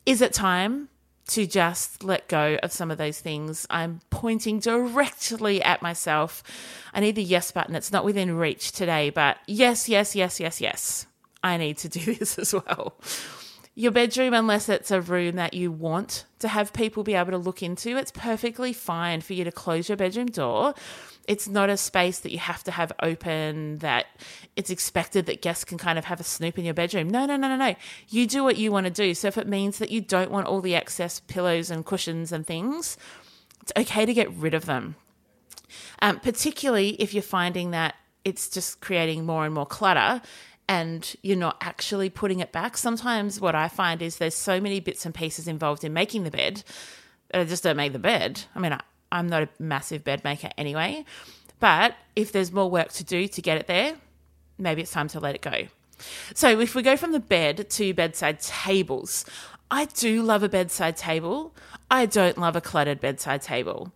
is 0.05 0.21
it 0.21 0.33
time 0.33 0.89
to 1.29 1.47
just 1.47 2.05
let 2.05 2.29
go 2.29 2.57
of 2.63 2.73
some 2.73 2.91
of 2.91 2.99
those 2.99 3.21
things. 3.21 3.67
I'm 3.69 4.01
pointing 4.11 4.61
directly 4.61 5.63
at 5.63 5.83
myself. 5.83 6.43
I 6.95 7.01
need 7.01 7.17
the 7.17 7.23
yes 7.23 7.51
button. 7.51 7.75
It's 7.75 7.93
not 7.93 8.05
within 8.05 8.37
reach 8.37 8.73
today, 8.73 9.11
but 9.11 9.39
yes, 9.47 9.89
yes, 9.89 10.15
yes, 10.15 10.39
yes, 10.39 10.61
yes. 10.61 11.07
I 11.43 11.57
need 11.57 11.79
to 11.79 11.89
do 11.89 12.15
this 12.15 12.39
as 12.39 12.55
well. 12.55 12.95
Your 13.79 13.93
bedroom, 13.93 14.33
unless 14.33 14.71
it's 14.71 14.91
a 14.91 15.03
room 15.03 15.37
that 15.37 15.53
you 15.53 15.71
want 15.71 16.25
to 16.39 16.49
have 16.49 16.73
people 16.73 17.05
be 17.05 17.13
able 17.13 17.33
to 17.33 17.39
look 17.39 17.63
into, 17.63 17.99
it's 17.99 18.11
perfectly 18.11 18.73
fine 18.73 19.21
for 19.21 19.35
you 19.35 19.45
to 19.45 19.53
close 19.53 19.91
your 19.91 19.97
bedroom 19.97 20.29
door. 20.29 20.73
It's 21.29 21.47
not 21.47 21.69
a 21.69 21.77
space 21.77 22.21
that 22.21 22.33
you 22.33 22.39
have 22.39 22.65
to 22.65 22.71
have 22.71 22.91
open, 23.03 23.77
that 23.79 24.07
it's 24.57 24.71
expected 24.71 25.27
that 25.27 25.43
guests 25.43 25.65
can 25.65 25.77
kind 25.77 25.99
of 25.99 26.07
have 26.07 26.21
a 26.21 26.25
snoop 26.25 26.59
in 26.59 26.65
your 26.65 26.73
bedroom. 26.73 27.11
No, 27.11 27.27
no, 27.27 27.37
no, 27.37 27.49
no, 27.49 27.57
no. 27.57 27.75
You 28.09 28.27
do 28.27 28.43
what 28.43 28.57
you 28.57 28.73
want 28.73 28.87
to 28.87 28.91
do. 28.91 29.13
So 29.13 29.29
if 29.29 29.37
it 29.37 29.47
means 29.47 29.77
that 29.77 29.91
you 29.91 30.01
don't 30.01 30.31
want 30.31 30.47
all 30.47 30.63
the 30.63 30.75
excess 30.75 31.21
pillows 31.21 31.71
and 31.71 31.85
cushions 31.85 32.33
and 32.33 32.47
things, 32.47 32.97
it's 33.61 33.73
okay 33.77 34.07
to 34.07 34.15
get 34.15 34.33
rid 34.33 34.55
of 34.55 34.65
them. 34.65 34.97
Um, 36.01 36.19
particularly 36.21 36.91
if 36.99 37.13
you're 37.13 37.23
finding 37.23 37.73
that 37.73 37.95
it's 38.25 38.49
just 38.49 38.81
creating 38.81 39.27
more 39.27 39.45
and 39.45 39.55
more 39.55 39.67
clutter 39.67 40.23
and 40.69 41.15
you're 41.23 41.37
not 41.37 41.57
actually 41.61 42.11
putting 42.11 42.41
it 42.41 42.53
back. 42.53 42.77
Sometimes 42.77 43.41
what 43.41 43.55
I 43.55 43.69
find 43.69 44.03
is 44.03 44.17
there's 44.17 44.35
so 44.35 44.61
many 44.61 44.81
bits 44.81 45.07
and 45.07 45.15
pieces 45.15 45.47
involved 45.47 45.85
in 45.85 45.93
making 45.93 46.25
the 46.25 46.31
bed 46.31 46.63
that 47.31 47.41
I 47.41 47.45
just 47.45 47.63
don't 47.63 47.77
make 47.77 47.93
the 47.93 47.99
bed. 47.99 48.43
I 48.55 48.59
mean, 48.59 48.73
I, 48.73 48.81
I'm 49.13 49.29
not 49.29 49.43
a 49.43 49.49
massive 49.59 50.05
bed 50.05 50.25
maker 50.25 50.51
anyway, 50.59 51.05
but 51.61 51.95
if 52.15 52.33
there's 52.33 52.53
more 52.53 52.71
work 52.71 52.93
to 52.93 53.05
do 53.05 53.29
to 53.29 53.43
get 53.43 53.59
it 53.59 53.67
there, 53.67 53.95
maybe 54.59 54.83
it's 54.83 54.93
time 54.93 55.09
to 55.09 55.21
let 55.21 55.35
it 55.35 55.43
go. 55.43 55.69
So 56.35 56.61
if 56.61 56.75
we 56.75 56.83
go 56.83 56.97
from 56.97 57.13
the 57.13 57.21
bed 57.21 57.71
to 57.71 57.95
bedside 57.95 58.41
tables, 58.41 59.25
I 59.71 59.87
do 59.87 60.23
love 60.23 60.43
a 60.43 60.49
bedside 60.49 60.97
table. 60.97 61.55
I 61.91 62.07
don't 62.07 62.39
love 62.39 62.57
a 62.57 62.61
cluttered 62.61 63.01
bedside 63.01 63.43
table. 63.43 63.93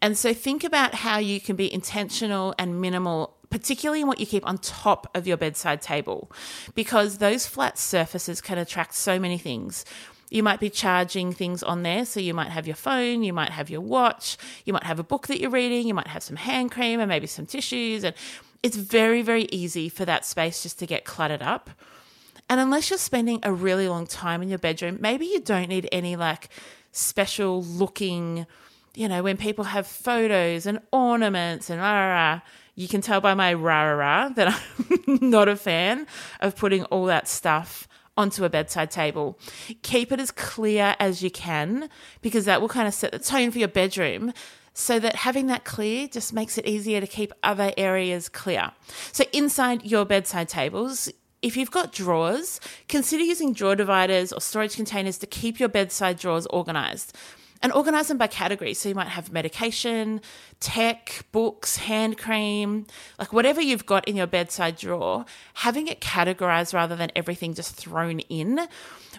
And 0.00 0.16
so 0.16 0.32
think 0.32 0.64
about 0.64 0.94
how 0.94 1.18
you 1.18 1.40
can 1.40 1.56
be 1.56 1.72
intentional 1.72 2.54
and 2.58 2.80
minimal, 2.80 3.36
particularly 3.52 4.00
in 4.00 4.08
what 4.08 4.18
you 4.18 4.26
keep 4.26 4.46
on 4.46 4.58
top 4.58 5.08
of 5.14 5.26
your 5.26 5.36
bedside 5.36 5.82
table, 5.82 6.32
because 6.74 7.18
those 7.18 7.46
flat 7.46 7.78
surfaces 7.78 8.40
can 8.40 8.58
attract 8.58 8.94
so 8.94 9.18
many 9.20 9.38
things. 9.38 9.84
You 10.30 10.42
might 10.42 10.58
be 10.58 10.70
charging 10.70 11.34
things 11.34 11.62
on 11.62 11.82
there. 11.82 12.06
So 12.06 12.18
you 12.18 12.32
might 12.32 12.48
have 12.48 12.66
your 12.66 12.74
phone, 12.74 13.22
you 13.22 13.34
might 13.34 13.50
have 13.50 13.68
your 13.68 13.82
watch, 13.82 14.38
you 14.64 14.72
might 14.72 14.84
have 14.84 14.98
a 14.98 15.04
book 15.04 15.26
that 15.26 15.38
you're 15.38 15.50
reading, 15.50 15.86
you 15.86 15.92
might 15.92 16.06
have 16.06 16.22
some 16.22 16.36
hand 16.36 16.72
cream 16.72 16.98
and 16.98 17.08
maybe 17.10 17.26
some 17.26 17.44
tissues. 17.44 18.02
And 18.02 18.16
it's 18.62 18.76
very, 18.76 19.20
very 19.20 19.44
easy 19.52 19.90
for 19.90 20.06
that 20.06 20.24
space 20.24 20.62
just 20.62 20.78
to 20.78 20.86
get 20.86 21.04
cluttered 21.04 21.42
up. 21.42 21.68
And 22.48 22.58
unless 22.58 22.88
you're 22.88 22.98
spending 22.98 23.40
a 23.42 23.52
really 23.52 23.86
long 23.86 24.06
time 24.06 24.40
in 24.40 24.48
your 24.48 24.58
bedroom, 24.58 24.96
maybe 25.00 25.26
you 25.26 25.40
don't 25.40 25.68
need 25.68 25.88
any 25.92 26.16
like 26.16 26.48
special 26.92 27.62
looking, 27.62 28.46
you 28.94 29.08
know, 29.08 29.22
when 29.22 29.36
people 29.36 29.64
have 29.64 29.86
photos 29.86 30.64
and 30.64 30.80
ornaments 30.90 31.68
and 31.68 31.78
rah, 31.78 31.92
rah, 31.92 32.14
rah 32.14 32.40
you 32.74 32.88
can 32.88 33.00
tell 33.00 33.20
by 33.20 33.34
my 33.34 33.54
rah, 33.54 33.90
rah, 33.90 34.28
that 34.30 34.48
I'm 34.48 35.18
not 35.30 35.48
a 35.48 35.56
fan 35.56 36.06
of 36.40 36.56
putting 36.56 36.84
all 36.84 37.06
that 37.06 37.28
stuff 37.28 37.86
onto 38.16 38.44
a 38.44 38.50
bedside 38.50 38.90
table. 38.90 39.38
Keep 39.82 40.12
it 40.12 40.20
as 40.20 40.30
clear 40.30 40.96
as 40.98 41.22
you 41.22 41.30
can 41.30 41.88
because 42.20 42.44
that 42.44 42.60
will 42.60 42.68
kind 42.68 42.88
of 42.88 42.94
set 42.94 43.12
the 43.12 43.18
tone 43.18 43.50
for 43.50 43.58
your 43.58 43.68
bedroom 43.68 44.32
so 44.74 44.98
that 44.98 45.16
having 45.16 45.46
that 45.48 45.64
clear 45.64 46.08
just 46.08 46.32
makes 46.32 46.56
it 46.56 46.66
easier 46.66 47.00
to 47.00 47.06
keep 47.06 47.32
other 47.42 47.72
areas 47.76 48.28
clear. 48.28 48.72
So 49.12 49.24
inside 49.32 49.84
your 49.84 50.04
bedside 50.04 50.48
tables, 50.48 51.10
if 51.42 51.56
you've 51.56 51.70
got 51.70 51.92
drawers, 51.92 52.60
consider 52.88 53.22
using 53.22 53.52
drawer 53.52 53.76
dividers 53.76 54.32
or 54.32 54.40
storage 54.40 54.76
containers 54.76 55.18
to 55.18 55.26
keep 55.26 55.60
your 55.60 55.68
bedside 55.68 56.18
drawers 56.18 56.46
organized. 56.46 57.16
And 57.62 57.72
organize 57.72 58.08
them 58.08 58.18
by 58.18 58.26
category. 58.26 58.74
So 58.74 58.88
you 58.88 58.96
might 58.96 59.08
have 59.08 59.32
medication, 59.32 60.20
tech, 60.58 61.24
books, 61.30 61.76
hand 61.76 62.18
cream, 62.18 62.86
like 63.20 63.32
whatever 63.32 63.60
you've 63.60 63.86
got 63.86 64.08
in 64.08 64.16
your 64.16 64.26
bedside 64.26 64.76
drawer, 64.76 65.24
having 65.54 65.86
it 65.86 66.00
categorized 66.00 66.74
rather 66.74 66.96
than 66.96 67.12
everything 67.14 67.54
just 67.54 67.76
thrown 67.76 68.18
in 68.18 68.66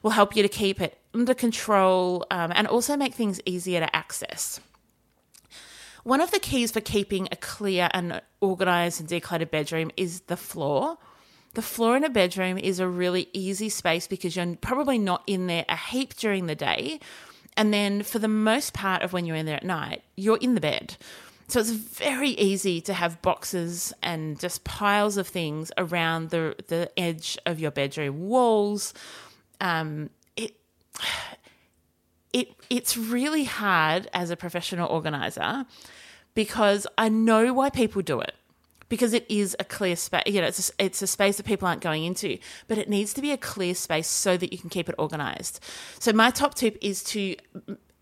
will 0.02 0.12
help 0.12 0.36
you 0.36 0.44
to 0.44 0.50
keep 0.50 0.82
it 0.82 0.98
under 1.14 1.34
control 1.34 2.26
um, 2.32 2.52
and 2.54 2.68
also 2.68 2.98
make 2.98 3.14
things 3.14 3.40
easier 3.46 3.80
to 3.80 3.96
access. 3.96 4.60
One 6.04 6.20
of 6.20 6.32
the 6.32 6.40
keys 6.40 6.72
for 6.72 6.82
keeping 6.82 7.30
a 7.32 7.38
clear 7.38 7.90
and 7.94 8.22
organized 8.42 9.00
and 9.00 9.10
decluttered 9.10 9.52
bedroom 9.52 9.90
is 9.96 10.20
the 10.22 10.36
floor. 10.36 10.98
The 11.54 11.62
floor 11.62 11.96
in 11.96 12.04
a 12.04 12.10
bedroom 12.10 12.58
is 12.58 12.80
a 12.80 12.88
really 12.88 13.30
easy 13.32 13.70
space 13.70 14.06
because 14.06 14.36
you're 14.36 14.56
probably 14.58 14.98
not 14.98 15.24
in 15.28 15.48
there 15.48 15.66
a 15.70 15.78
heap 15.78 16.16
during 16.16 16.48
the 16.48 16.56
day. 16.56 17.00
And 17.56 17.74
then 17.74 18.04
for 18.04 18.20
the 18.20 18.28
most 18.28 18.74
part 18.74 19.02
of 19.04 19.14
when 19.14 19.26
you're 19.26 19.36
in 19.36 19.46
there 19.46 19.58
at 19.58 19.64
night, 19.64 20.04
you're 20.16 20.38
in 20.38 20.56
the 20.56 20.62
bed. 20.62 20.98
So 21.48 21.60
it's 21.60 21.70
very 21.70 22.30
easy 22.30 22.82
to 22.82 22.94
have 22.94 23.22
boxes 23.22 23.94
and 24.02 24.40
just 24.40 24.64
piles 24.64 25.18
of 25.18 25.28
things 25.28 25.72
around 25.78 26.30
the, 26.30 26.56
the 26.68 26.90
edge 26.98 27.38
of 27.46 27.60
your 27.60 27.72
bedroom 27.72 28.28
walls. 28.28 28.94
Um, 29.62 30.10
it, 30.36 30.56
it, 32.34 32.50
it's 32.70 32.98
really 32.98 33.44
hard 33.44 34.10
as 34.14 34.32
a 34.32 34.36
professional 34.36 34.90
organizer 34.90 35.66
because 36.34 36.88
I 36.98 37.10
know 37.10 37.54
why 37.54 37.70
people 37.70 38.02
do 38.02 38.20
it 38.20 38.34
because 38.94 39.12
it 39.12 39.26
is 39.28 39.56
a 39.60 39.64
clear 39.64 39.96
space. 39.96 40.22
You 40.28 40.40
know, 40.40 40.46
it's 40.46 40.70
a, 40.70 40.74
it's 40.78 41.02
a 41.02 41.08
space 41.08 41.38
that 41.38 41.48
people 41.48 41.68
aren't 41.68 41.82
going 41.82 42.04
into, 42.04 42.38
but 42.68 42.78
it 42.78 42.88
needs 42.88 43.12
to 43.16 43.22
be 43.24 43.32
a 43.32 43.38
clear 43.38 43.74
space 43.74 44.08
so 44.08 44.38
that 44.38 44.54
you 44.54 44.60
can 44.60 44.70
keep 44.70 44.88
it 44.88 44.94
organized. 45.00 45.60
So 45.98 46.14
my 46.14 46.30
top 46.30 46.54
tip 46.54 46.78
is 46.80 47.04
to 47.06 47.36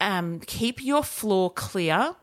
um, 0.02 0.42
keep 0.42 0.84
your 0.84 1.02
floor 1.02 1.50
clear 1.50 2.18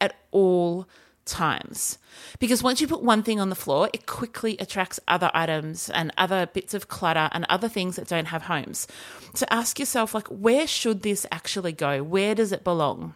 at 0.00 0.14
all 0.30 0.86
times. 1.24 1.98
Because 2.38 2.62
once 2.62 2.80
you 2.80 2.86
put 2.86 3.02
one 3.02 3.24
thing 3.24 3.40
on 3.40 3.48
the 3.48 3.56
floor, 3.56 3.90
it 3.92 4.06
quickly 4.06 4.56
attracts 4.60 5.00
other 5.08 5.32
items 5.34 5.90
and 5.90 6.12
other 6.16 6.46
bits 6.46 6.74
of 6.74 6.86
clutter 6.86 7.28
and 7.32 7.44
other 7.48 7.68
things 7.68 7.96
that 7.96 8.06
don't 8.06 8.26
have 8.26 8.42
homes. 8.42 8.86
So 9.34 9.46
ask 9.50 9.80
yourself, 9.80 10.14
like, 10.14 10.28
where 10.28 10.68
should 10.68 11.02
this 11.02 11.26
actually 11.32 11.72
go? 11.72 12.04
Where 12.04 12.36
does 12.36 12.52
it 12.52 12.62
belong? 12.62 13.14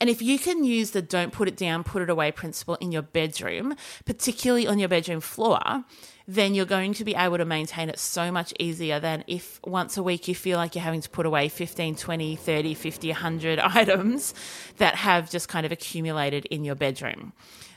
And 0.00 0.10
if 0.10 0.22
you 0.22 0.38
can 0.38 0.64
use 0.64 0.90
the 0.90 1.02
don't 1.02 1.32
put 1.32 1.48
it 1.48 1.56
down, 1.56 1.84
put 1.84 2.02
it 2.02 2.10
away 2.10 2.32
principle 2.32 2.76
in 2.76 2.92
your 2.92 3.02
bedroom, 3.02 3.74
particularly 4.04 4.66
on 4.66 4.78
your 4.78 4.88
bedroom 4.88 5.20
floor, 5.20 5.84
then 6.26 6.54
you're 6.54 6.64
going 6.64 6.94
to 6.94 7.04
be 7.04 7.14
able 7.14 7.36
to 7.36 7.44
maintain 7.44 7.88
it 7.88 7.98
so 7.98 8.32
much 8.32 8.52
easier 8.58 8.98
than 8.98 9.24
if 9.26 9.60
once 9.64 9.96
a 9.96 10.02
week 10.02 10.26
you 10.26 10.34
feel 10.34 10.56
like 10.56 10.74
you're 10.74 10.84
having 10.84 11.02
to 11.02 11.10
put 11.10 11.26
away 11.26 11.48
15, 11.48 11.96
20, 11.96 12.36
30, 12.36 12.74
50, 12.74 13.08
100 13.08 13.58
items 13.58 14.34
that 14.78 14.94
have 14.94 15.30
just 15.30 15.48
kind 15.48 15.66
of 15.66 15.72
accumulated 15.72 16.46
in 16.46 16.64
your 16.64 16.74
bedroom. 16.74 17.32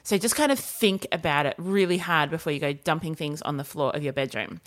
So 0.08 0.18
just 0.18 0.38
kind 0.38 0.54
of 0.54 0.58
think 0.58 1.06
about 1.12 1.46
it 1.46 1.54
really 1.58 1.98
hard 1.98 2.30
before 2.30 2.54
you 2.54 2.62
go 2.62 2.72
dumping 2.72 3.14
things 3.14 3.42
on 3.42 3.58
the 3.58 3.66
floor 3.66 3.94
of 3.94 4.06
your 4.06 4.14
bedroom. 4.14 4.62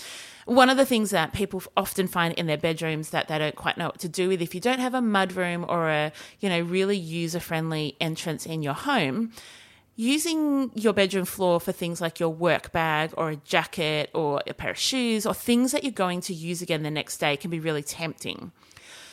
One 0.44 0.68
of 0.68 0.76
the 0.76 0.84
things 0.84 1.08
that 1.12 1.32
people 1.32 1.62
often 1.78 2.08
find 2.08 2.34
in 2.34 2.46
their 2.46 2.58
bedrooms 2.58 3.08
that 3.08 3.28
they 3.28 3.38
don't 3.38 3.56
quite 3.56 3.78
know 3.78 3.86
what 3.86 4.00
to 4.00 4.08
do 4.10 4.28
with 4.28 4.42
if 4.42 4.54
you 4.54 4.60
don't 4.60 4.80
have 4.80 4.92
a 4.92 5.00
mudroom 5.00 5.66
or 5.66 5.88
a, 5.88 6.12
you 6.40 6.50
know, 6.50 6.60
really 6.60 6.98
user-friendly 6.98 7.96
entrance 8.02 8.44
in 8.44 8.62
your 8.62 8.74
home, 8.74 9.32
using 9.96 10.72
your 10.74 10.92
bedroom 10.92 11.24
floor 11.24 11.58
for 11.58 11.72
things 11.72 12.02
like 12.02 12.20
your 12.20 12.28
work 12.28 12.70
bag 12.70 13.14
or 13.16 13.30
a 13.30 13.36
jacket 13.36 14.10
or 14.12 14.42
a 14.46 14.52
pair 14.52 14.72
of 14.72 14.78
shoes 14.78 15.24
or 15.24 15.32
things 15.32 15.72
that 15.72 15.82
you're 15.82 15.90
going 15.90 16.20
to 16.20 16.34
use 16.34 16.60
again 16.60 16.82
the 16.82 16.90
next 16.90 17.16
day 17.16 17.34
can 17.38 17.50
be 17.50 17.60
really 17.60 17.82
tempting. 17.82 18.52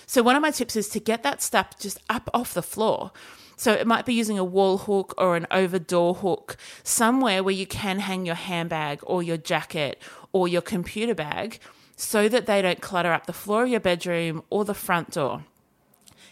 So, 0.05 0.23
one 0.23 0.35
of 0.35 0.41
my 0.41 0.51
tips 0.51 0.75
is 0.75 0.89
to 0.89 0.99
get 0.99 1.23
that 1.23 1.41
stuff 1.41 1.79
just 1.79 1.99
up 2.09 2.29
off 2.33 2.53
the 2.53 2.61
floor. 2.61 3.13
So 3.57 3.73
it 3.73 3.87
might 3.87 4.05
be 4.05 4.13
using 4.13 4.37
a 4.39 4.43
wall 4.43 4.77
hook 4.77 5.13
or 5.17 5.35
an 5.35 5.47
over 5.51 5.79
door 5.79 6.13
hook, 6.13 6.55
somewhere 6.83 7.43
where 7.43 7.53
you 7.53 7.65
can 7.65 7.99
hang 7.99 8.25
your 8.25 8.35
handbag 8.35 8.99
or 9.03 9.21
your 9.23 9.37
jacket 9.37 10.01
or 10.31 10.47
your 10.47 10.61
computer 10.61 11.15
bag 11.15 11.59
so 11.95 12.29
that 12.29 12.45
they 12.45 12.61
don't 12.61 12.79
clutter 12.79 13.11
up 13.11 13.25
the 13.25 13.33
floor 13.33 13.63
of 13.63 13.69
your 13.69 13.79
bedroom 13.79 14.43
or 14.51 14.63
the 14.63 14.75
front 14.75 15.11
door. 15.11 15.43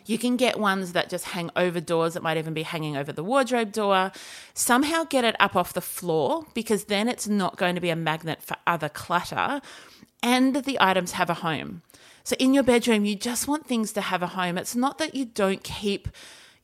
You 0.05 0.19
can 0.19 0.37
get 0.37 0.59
ones 0.59 0.93
that 0.93 1.09
just 1.09 1.25
hang 1.25 1.49
over 1.55 1.81
doors 1.81 2.13
that 2.13 2.21
might 2.21 2.37
even 2.37 2.53
be 2.53 2.61
hanging 2.61 2.95
over 2.95 3.11
the 3.11 3.23
wardrobe 3.23 3.71
door. 3.71 4.11
Somehow 4.53 5.03
get 5.03 5.23
it 5.23 5.35
up 5.39 5.55
off 5.55 5.73
the 5.73 5.81
floor 5.81 6.45
because 6.53 6.85
then 6.85 7.09
it's 7.09 7.27
not 7.27 7.57
going 7.57 7.73
to 7.73 7.81
be 7.81 7.89
a 7.89 7.95
magnet 7.95 8.43
for 8.43 8.55
other 8.67 8.87
clutter 8.87 9.61
and 10.21 10.57
the 10.57 10.77
items 10.79 11.13
have 11.13 11.31
a 11.31 11.35
home. 11.35 11.81
So 12.23 12.35
in 12.37 12.53
your 12.53 12.63
bedroom, 12.63 13.05
you 13.05 13.15
just 13.15 13.47
want 13.47 13.65
things 13.65 13.93
to 13.93 14.01
have 14.01 14.21
a 14.21 14.27
home. 14.27 14.57
It's 14.59 14.75
not 14.75 14.99
that 14.99 15.15
you 15.15 15.25
don't 15.25 15.63
keep 15.63 16.07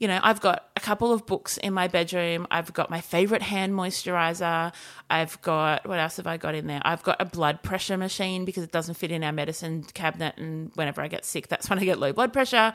you 0.02 0.08
know, 0.08 0.20
I've 0.24 0.42
got 0.42 0.68
a 0.76 0.80
couple 0.80 1.14
of 1.14 1.28
books 1.28 1.58
in 1.58 1.76
my 1.76 1.88
bedroom. 1.88 2.48
I've 2.50 2.74
got 2.74 2.90
my 2.90 3.02
favorite 3.02 3.44
hand 3.44 3.74
moisturizer. 3.74 4.74
I've 5.12 5.40
got, 5.44 5.88
what 5.88 6.00
else 6.00 6.18
have 6.18 6.26
I 6.26 6.38
got 6.38 6.56
in 6.56 6.66
there? 6.66 6.82
I've 6.84 7.04
got 7.04 7.22
a 7.22 7.26
blood 7.26 7.62
pressure 7.62 7.98
machine 7.98 8.44
because 8.44 8.64
it 8.64 8.72
doesn't 8.72 8.96
fit 8.96 9.12
in 9.12 9.24
our 9.24 9.32
medicine 9.32 9.84
cabinet. 9.94 10.40
And 10.40 10.72
whenever 10.74 11.04
I 11.04 11.08
get 11.08 11.24
sick, 11.24 11.50
that's 11.50 11.70
when 11.70 11.78
I 11.78 11.86
get 11.86 12.00
low 12.00 12.14
blood 12.14 12.34
pressure. 12.34 12.74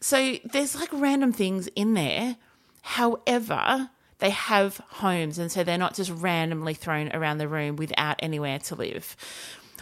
So 0.00 0.36
there's 0.44 0.74
like 0.74 0.90
random 0.92 1.32
things 1.32 1.66
in 1.68 1.94
there. 1.94 2.36
However, 2.82 3.88
they 4.18 4.30
have 4.30 4.82
homes. 4.88 5.38
And 5.38 5.50
so 5.50 5.64
they're 5.64 5.78
not 5.78 5.94
just 5.94 6.10
randomly 6.10 6.74
thrown 6.74 7.10
around 7.14 7.38
the 7.38 7.48
room 7.48 7.76
without 7.76 8.16
anywhere 8.18 8.58
to 8.58 8.74
live. 8.74 9.16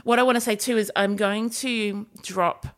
What 0.05 0.21
I 0.21 0.23
want 0.23 0.37
to 0.37 0.41
say 0.41 0.55
too 0.55 0.79
is 0.79 0.93
I'm 0.95 1.17
going 1.17 1.51
to 1.51 2.07
drop 2.23 2.69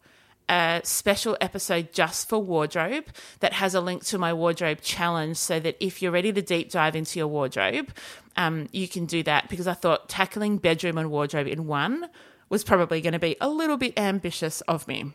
a 0.50 0.80
special 0.82 1.36
episode 1.40 1.92
just 1.92 2.28
for 2.28 2.38
wardrobe 2.38 3.04
that 3.38 3.52
has 3.54 3.74
a 3.74 3.80
link 3.80 4.04
to 4.06 4.18
my 4.18 4.32
wardrobe 4.32 4.80
challenge 4.82 5.36
so 5.36 5.60
that 5.60 5.76
if 5.80 6.02
you're 6.02 6.12
ready 6.12 6.32
to 6.32 6.42
deep 6.42 6.70
dive 6.70 6.96
into 6.96 7.18
your 7.18 7.28
wardrobe, 7.28 7.90
um, 8.36 8.68
you 8.72 8.88
can 8.88 9.06
do 9.06 9.22
that 9.22 9.48
because 9.48 9.68
I 9.68 9.74
thought 9.74 10.08
tackling 10.08 10.58
bedroom 10.58 10.98
and 10.98 11.10
wardrobe 11.10 11.46
in 11.46 11.66
one 11.66 12.08
was 12.48 12.64
probably 12.64 13.00
going 13.00 13.12
to 13.12 13.18
be 13.20 13.36
a 13.40 13.48
little 13.48 13.76
bit 13.76 13.98
ambitious 13.98 14.60
of 14.62 14.88
me. 14.88 15.12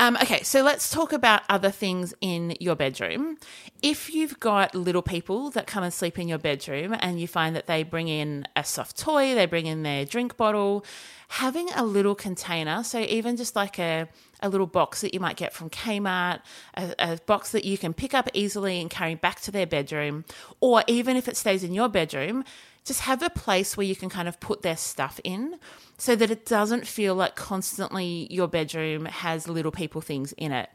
Um, 0.00 0.16
okay, 0.16 0.42
so 0.42 0.62
let's 0.62 0.90
talk 0.90 1.12
about 1.12 1.42
other 1.48 1.70
things 1.70 2.14
in 2.20 2.56
your 2.58 2.74
bedroom. 2.74 3.38
If 3.80 4.12
you've 4.12 4.40
got 4.40 4.74
little 4.74 5.02
people 5.02 5.50
that 5.50 5.68
come 5.68 5.84
and 5.84 5.94
sleep 5.94 6.18
in 6.18 6.26
your 6.26 6.38
bedroom 6.38 6.96
and 6.98 7.20
you 7.20 7.28
find 7.28 7.54
that 7.54 7.66
they 7.66 7.84
bring 7.84 8.08
in 8.08 8.46
a 8.56 8.64
soft 8.64 8.98
toy, 8.98 9.36
they 9.36 9.46
bring 9.46 9.66
in 9.66 9.84
their 9.84 10.04
drink 10.04 10.36
bottle, 10.36 10.84
having 11.28 11.68
a 11.76 11.84
little 11.84 12.16
container, 12.16 12.82
so 12.82 12.98
even 13.00 13.36
just 13.36 13.54
like 13.54 13.78
a, 13.78 14.08
a 14.40 14.48
little 14.48 14.66
box 14.66 15.00
that 15.00 15.14
you 15.14 15.20
might 15.20 15.36
get 15.36 15.52
from 15.52 15.70
Kmart, 15.70 16.40
a, 16.76 16.94
a 16.98 17.16
box 17.26 17.52
that 17.52 17.64
you 17.64 17.78
can 17.78 17.94
pick 17.94 18.14
up 18.14 18.28
easily 18.34 18.80
and 18.80 18.90
carry 18.90 19.14
back 19.14 19.40
to 19.42 19.52
their 19.52 19.66
bedroom, 19.66 20.24
or 20.60 20.82
even 20.88 21.16
if 21.16 21.28
it 21.28 21.36
stays 21.36 21.62
in 21.62 21.72
your 21.72 21.88
bedroom, 21.88 22.44
just 22.84 23.00
have 23.00 23.22
a 23.22 23.30
place 23.30 23.76
where 23.76 23.86
you 23.86 23.96
can 23.96 24.10
kind 24.10 24.28
of 24.28 24.38
put 24.40 24.62
their 24.62 24.76
stuff 24.76 25.18
in 25.24 25.58
so 25.96 26.14
that 26.14 26.30
it 26.30 26.44
doesn't 26.44 26.86
feel 26.86 27.14
like 27.14 27.34
constantly 27.34 28.26
your 28.30 28.48
bedroom 28.48 29.06
has 29.06 29.48
little 29.48 29.72
people 29.72 30.00
things 30.00 30.32
in 30.32 30.52
it. 30.52 30.68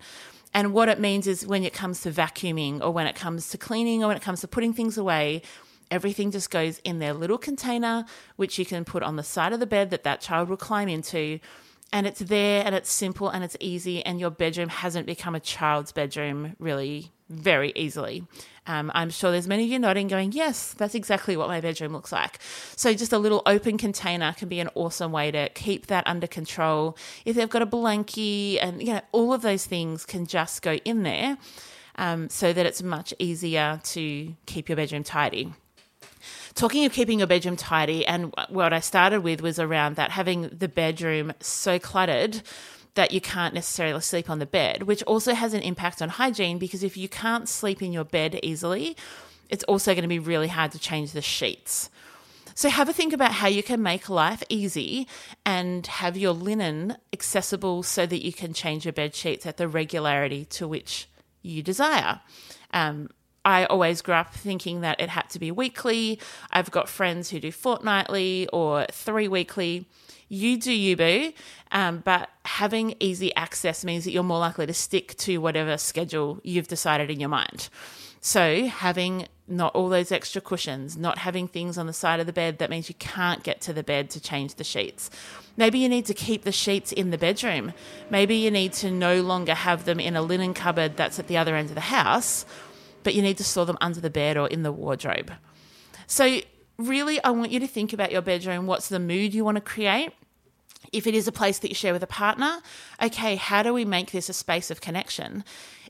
And 0.53 0.73
what 0.73 0.89
it 0.89 0.99
means 0.99 1.27
is 1.27 1.45
when 1.45 1.63
it 1.63 1.73
comes 1.73 2.01
to 2.01 2.11
vacuuming 2.11 2.81
or 2.81 2.89
when 2.91 3.05
it 3.05 3.15
comes 3.15 3.49
to 3.49 3.57
cleaning 3.57 4.03
or 4.03 4.07
when 4.07 4.17
it 4.17 4.23
comes 4.23 4.41
to 4.41 4.47
putting 4.47 4.73
things 4.73 4.97
away, 4.97 5.43
everything 5.91 6.31
just 6.31 6.49
goes 6.49 6.79
in 6.79 6.97
their 6.97 7.13
little 7.13 7.37
container, 7.37 8.05
which 8.35 8.57
you 8.57 8.65
can 8.65 8.85
put 8.85 9.03
on 9.03 9.15
the 9.15 9.23
side 9.23 9.53
of 9.53 9.59
the 9.59 9.67
bed 9.67 9.91
that 9.91 10.03
that 10.03 10.21
child 10.21 10.49
will 10.49 10.57
climb 10.57 10.89
into. 10.89 11.39
and 11.91 12.05
it's 12.05 12.19
there 12.19 12.63
and 12.65 12.75
it's 12.75 12.91
simple 12.91 13.29
and 13.29 13.43
it's 13.43 13.57
easy 13.59 14.05
and 14.05 14.19
your 14.19 14.29
bedroom 14.29 14.69
hasn't 14.69 15.07
become 15.07 15.33
a 15.33 15.39
child's 15.39 15.91
bedroom 15.91 16.55
really 16.59 17.11
very 17.29 17.71
easily. 17.75 18.23
Um, 18.67 18.91
I'm 18.93 19.09
sure 19.09 19.31
there's 19.31 19.47
many 19.47 19.63
of 19.63 19.69
you 19.69 19.79
nodding, 19.79 20.07
going, 20.07 20.31
Yes, 20.31 20.73
that's 20.73 20.93
exactly 20.93 21.35
what 21.35 21.47
my 21.47 21.61
bedroom 21.61 21.93
looks 21.93 22.11
like. 22.11 22.39
So, 22.75 22.93
just 22.93 23.13
a 23.13 23.17
little 23.17 23.41
open 23.45 23.77
container 23.77 24.33
can 24.37 24.47
be 24.47 24.59
an 24.59 24.69
awesome 24.75 25.11
way 25.11 25.31
to 25.31 25.49
keep 25.49 25.87
that 25.87 26.05
under 26.05 26.27
control. 26.27 26.97
If 27.25 27.35
they've 27.35 27.49
got 27.49 27.61
a 27.61 27.67
blankie 27.67 28.59
and, 28.61 28.81
you 28.81 28.93
know, 28.93 29.01
all 29.11 29.33
of 29.33 29.41
those 29.41 29.65
things 29.65 30.05
can 30.05 30.25
just 30.25 30.61
go 30.61 30.73
in 30.85 31.03
there 31.03 31.37
um, 31.95 32.29
so 32.29 32.53
that 32.53 32.65
it's 32.65 32.83
much 32.83 33.13
easier 33.17 33.79
to 33.85 34.35
keep 34.45 34.69
your 34.69 34.75
bedroom 34.75 35.03
tidy 35.03 35.53
talking 36.55 36.83
of 36.83 36.91
keeping 36.91 37.19
your 37.19 37.27
bedroom 37.27 37.55
tidy, 37.55 38.05
and 38.05 38.33
what 38.49 38.73
I 38.73 38.81
started 38.81 39.21
with 39.21 39.39
was 39.39 39.59
around 39.59 39.95
that 39.95 40.11
having 40.11 40.49
the 40.49 40.67
bedroom 40.67 41.31
so 41.39 41.79
cluttered 41.79 42.41
that 42.99 43.13
you 43.13 43.21
can't 43.21 43.53
necessarily 43.53 44.01
sleep 44.01 44.29
on 44.29 44.39
the 44.39 44.45
bed, 44.45 44.83
which 44.83 45.01
also 45.03 45.33
has 45.33 45.53
an 45.53 45.61
impact 45.61 46.01
on 46.01 46.09
hygiene 46.09 46.57
because 46.57 46.83
if 46.83 46.97
you 46.97 47.07
can't 47.07 47.47
sleep 47.47 47.81
in 47.81 47.93
your 47.93 48.03
bed 48.03 48.37
easily, 48.43 48.97
it's 49.49 49.63
also 49.63 49.93
going 49.93 50.01
to 50.01 50.09
be 50.09 50.19
really 50.19 50.49
hard 50.49 50.73
to 50.73 50.79
change 50.79 51.13
the 51.13 51.21
sheets. 51.21 51.89
So, 52.55 52.67
have 52.67 52.89
a 52.89 52.93
think 52.93 53.13
about 53.13 53.31
how 53.31 53.47
you 53.47 53.63
can 53.63 53.81
make 53.81 54.09
life 54.09 54.43
easy 54.49 55.07
and 55.45 55.87
have 55.87 56.17
your 56.17 56.33
linen 56.33 56.97
accessible 57.13 57.83
so 57.83 58.05
that 58.05 58.21
you 58.21 58.33
can 58.33 58.51
change 58.51 58.83
your 58.83 58.91
bed 58.91 59.15
sheets 59.15 59.45
at 59.45 59.55
the 59.55 59.69
regularity 59.69 60.43
to 60.57 60.67
which 60.67 61.07
you 61.41 61.63
desire. 61.63 62.19
Um, 62.73 63.11
I 63.45 63.63
always 63.63 64.01
grew 64.01 64.15
up 64.15 64.33
thinking 64.33 64.81
that 64.81 64.99
it 64.99 65.07
had 65.07 65.29
to 65.29 65.39
be 65.39 65.51
weekly. 65.51 66.19
I've 66.51 66.69
got 66.69 66.89
friends 66.89 67.29
who 67.29 67.39
do 67.39 67.53
fortnightly 67.53 68.49
or 68.51 68.87
three 68.91 69.29
weekly. 69.29 69.87
You 70.29 70.57
do 70.57 70.71
you, 70.71 70.95
boo. 70.95 71.33
Um, 71.71 72.01
but 72.05 72.29
having 72.45 72.95
easy 72.99 73.35
access 73.35 73.83
means 73.83 74.05
that 74.05 74.11
you're 74.11 74.23
more 74.23 74.39
likely 74.39 74.65
to 74.67 74.73
stick 74.73 75.17
to 75.17 75.39
whatever 75.39 75.77
schedule 75.77 76.39
you've 76.43 76.67
decided 76.67 77.09
in 77.09 77.19
your 77.19 77.29
mind. 77.29 77.69
So, 78.21 78.67
having 78.67 79.27
not 79.47 79.73
all 79.73 79.89
those 79.89 80.11
extra 80.11 80.41
cushions, 80.41 80.95
not 80.95 81.17
having 81.17 81.47
things 81.47 81.77
on 81.77 81.87
the 81.87 81.93
side 81.93 82.19
of 82.19 82.27
the 82.27 82.33
bed 82.33 82.59
that 82.59 82.69
means 82.69 82.87
you 82.87 82.95
can't 82.95 83.43
get 83.43 83.61
to 83.61 83.73
the 83.73 83.81
bed 83.81 84.09
to 84.11 84.19
change 84.19 84.55
the 84.55 84.63
sheets. 84.63 85.09
Maybe 85.57 85.79
you 85.79 85.89
need 85.89 86.05
to 86.05 86.13
keep 86.13 86.43
the 86.43 86.51
sheets 86.51 86.91
in 86.91 87.09
the 87.09 87.17
bedroom. 87.17 87.73
Maybe 88.09 88.35
you 88.35 88.51
need 88.51 88.73
to 88.73 88.91
no 88.91 89.21
longer 89.21 89.55
have 89.55 89.85
them 89.85 89.99
in 89.99 90.15
a 90.15 90.21
linen 90.21 90.53
cupboard 90.53 90.97
that's 90.97 91.17
at 91.17 91.27
the 91.27 91.37
other 91.37 91.55
end 91.55 91.69
of 91.69 91.75
the 91.75 91.81
house 91.81 92.45
but 93.03 93.15
you 93.15 93.21
need 93.21 93.37
to 93.37 93.43
store 93.43 93.65
them 93.65 93.77
under 93.81 93.99
the 93.99 94.09
bed 94.09 94.37
or 94.37 94.47
in 94.47 94.63
the 94.63 94.71
wardrobe. 94.71 95.31
So, 96.07 96.39
really, 96.77 97.23
I 97.23 97.29
want 97.31 97.51
you 97.51 97.59
to 97.59 97.67
think 97.67 97.93
about 97.93 98.11
your 98.11 98.21
bedroom. 98.21 98.67
What's 98.67 98.89
the 98.89 98.99
mood 98.99 99.33
you 99.33 99.45
want 99.45 99.55
to 99.55 99.61
create? 99.61 100.11
If 100.91 101.07
it 101.07 101.13
is 101.13 101.27
a 101.27 101.31
place 101.31 101.59
that 101.59 101.69
you 101.69 101.75
share 101.75 101.93
with 101.93 102.03
a 102.03 102.07
partner, 102.07 102.59
okay, 103.01 103.35
how 103.35 103.63
do 103.63 103.73
we 103.73 103.85
make 103.85 104.11
this 104.11 104.29
a 104.29 104.33
space 104.33 104.71
of 104.71 104.81
connection? 104.81 105.43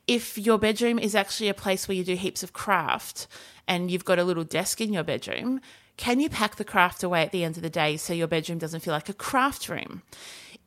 If 0.08 0.38
your 0.38 0.58
bedroom 0.58 1.00
is 1.00 1.16
actually 1.16 1.50
a 1.50 1.54
place 1.54 1.88
where 1.88 1.96
you 1.96 2.04
do 2.04 2.16
heaps 2.16 2.44
of 2.44 2.54
craft 2.54 3.28
and 3.68 3.92
you've 3.92 4.06
got 4.06 4.20
a 4.20 4.24
little 4.24 4.44
desk 4.44 4.82
in 4.82 4.92
your 4.92 5.04
bedroom, 5.04 5.62
can 5.98 6.20
you 6.20 6.30
pack 6.30 6.56
the 6.56 6.66
craft 6.66 7.04
away 7.04 7.22
at 7.22 7.32
the 7.32 7.44
end 7.44 7.58
of 7.58 7.64
the 7.64 7.70
day 7.70 7.98
so 7.98 8.14
your 8.14 8.28
bedroom 8.28 8.58
doesn't 8.58 8.80
feel 8.80 8.94
like 8.94 9.10
a 9.10 9.14
craft 9.14 9.70
room? 9.70 10.02